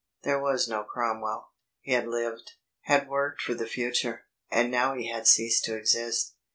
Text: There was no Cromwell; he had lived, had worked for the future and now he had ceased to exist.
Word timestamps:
There 0.23 0.39
was 0.41 0.67
no 0.67 0.83
Cromwell; 0.83 1.51
he 1.81 1.91
had 1.91 2.07
lived, 2.07 2.53
had 2.85 3.07
worked 3.07 3.43
for 3.43 3.53
the 3.53 3.67
future 3.67 4.23
and 4.49 4.71
now 4.71 4.95
he 4.95 5.09
had 5.11 5.27
ceased 5.27 5.63
to 5.65 5.75
exist. 5.75 6.33